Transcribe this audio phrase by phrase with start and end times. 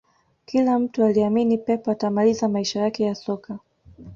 [0.45, 3.59] Kila mtu aliamini pep atamaliza maisha yake ya soka